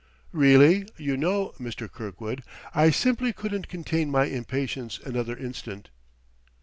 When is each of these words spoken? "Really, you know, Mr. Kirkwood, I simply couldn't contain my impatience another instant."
"Really, 0.31 0.87
you 0.97 1.15
know, 1.15 1.53
Mr. 1.59 1.87
Kirkwood, 1.87 2.41
I 2.73 2.89
simply 2.89 3.31
couldn't 3.33 3.67
contain 3.69 4.09
my 4.09 4.25
impatience 4.25 4.97
another 4.97 5.37
instant." 5.37 5.91